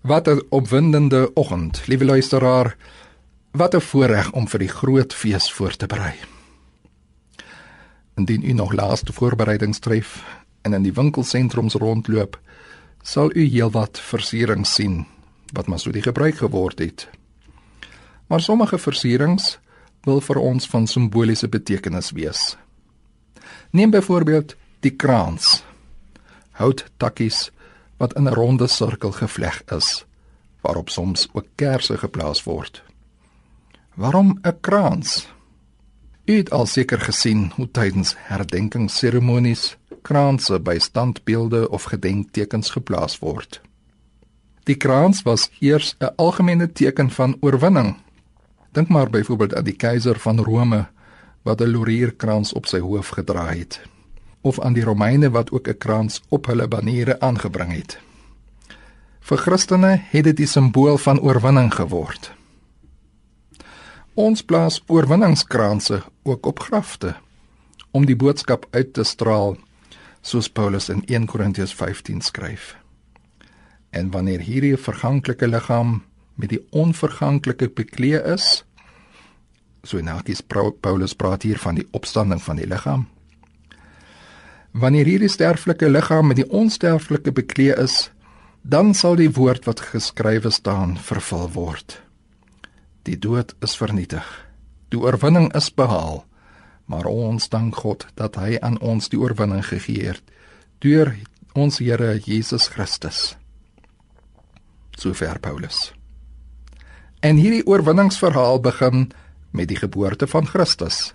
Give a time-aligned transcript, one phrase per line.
[0.00, 2.76] Wat 'n opwindende oggend, liewe luisteraar.
[3.50, 6.14] Wat 'n voorreg om vir die groot fees voor te berei.
[8.14, 10.24] Indien u nog laaste voorbereidings tref
[10.62, 12.40] en in die winkelsentrums rondloop,
[13.02, 15.06] sal u heelwat versierings sien
[15.52, 17.08] wat maar so die gebruik geword het.
[18.26, 19.58] Maar sommige versierings
[20.00, 22.56] wil vir ons van simboliese betekenis wees.
[23.70, 25.64] Neem byvoorbeeld die kraans.
[26.50, 27.50] Hout takkies
[28.00, 30.04] wat in 'n ronde sirkel gevleg is
[30.60, 32.82] waarop soms ook kersse geplaas word.
[33.94, 35.28] Waarom 'n krans?
[36.24, 43.60] U het al seker gesien hoe tydens herdenkingsseremonies kranse by standbeelde of gedenktekens geplaas word.
[44.62, 47.96] Die krans was eers 'n algemene teken van oorwinning.
[48.72, 50.88] Dink maar byvoorbeeld aan die keiser van Rome
[51.42, 53.80] wat 'n laurierkrans op sy hoof gedra het
[54.40, 57.98] of aan die Romeine wat ook 'n krans op hulle baniere aangebring het.
[59.20, 62.32] Vir Christene het dit die simbool van oorwinning geword.
[64.14, 67.14] Ons plaas oorwinningskranse ook op grafte
[67.90, 69.56] om die boodskap uit te straal
[70.20, 72.76] soos Paulus in 1 Korintiërs 15 skryf.
[73.90, 76.02] En wanneer hierdie verganklike liggaam
[76.34, 78.64] met die onverganklike bekleë is,
[79.82, 80.42] so nakies
[80.80, 83.06] Paulus praat hier van die opstanding van die liggaam,
[84.70, 88.10] Wanneer hierdie sterflike liggaam met die onsterflike bekleë is,
[88.62, 91.98] dan sal die woord wat geskrywe staan vervul word.
[93.02, 94.26] Die dood is vernietig.
[94.92, 96.24] Die oorwinning is behaal.
[96.86, 100.22] Maar ons dank God dat hy aan ons die oorwinning gegee het
[100.80, 101.12] deur
[101.54, 103.36] ons Here Jesus Christus.
[104.96, 105.92] Sover Paulus.
[107.20, 109.10] En hierdie oorwinningsverhaal begin
[109.50, 111.12] met die geboorte van Christus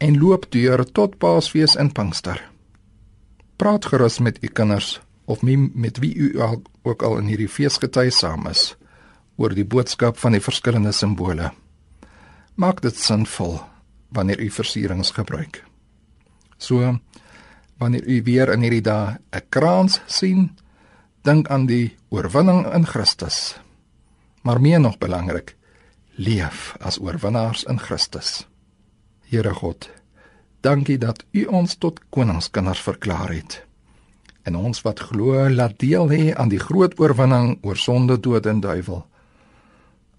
[0.00, 2.40] en loop deur tot Paasfees en Pinkster.
[3.60, 8.06] Praat gerus met u kinders of met wie u al, ook al in hierdie feesgety
[8.08, 8.70] saam is
[9.36, 11.50] oor die boodskap van die verskillende simbole.
[12.56, 13.58] Maak dit sinvol
[14.16, 15.60] wanneer u versierings gebruik.
[16.56, 16.96] So
[17.76, 20.56] wanneer u weer in hierdie dae 'n krans sien,
[21.22, 23.60] dink aan die oorwinning in Christus.
[24.42, 25.56] Maar meer nog belangrik,
[26.16, 28.46] leef as oorwinnaars in Christus.
[29.28, 29.90] Here God,
[30.60, 33.62] Dankie dat U ons tot koningskinders verklaar het.
[34.42, 38.60] En ons wat glo, laat deel hê aan die groot oorwinning oor sonde, dood en
[38.60, 39.06] duiwel.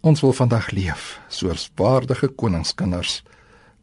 [0.02, 3.22] Ons wil vandag leef soos waardige koningskinders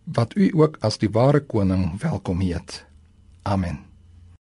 [0.04, 2.84] wat U ook as die ware koning welkom heet.
[3.42, 3.87] Amen.